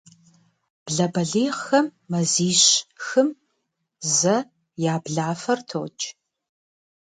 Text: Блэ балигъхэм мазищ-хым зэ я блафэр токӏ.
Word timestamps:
Блэ 0.85 1.05
балигъхэм 1.13 1.85
мазищ-хым 2.11 3.27
зэ 4.17 4.37
я 4.93 4.95
блафэр 5.03 5.59
токӏ. 5.69 5.99